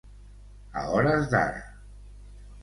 [0.81, 1.61] A hores d'ara.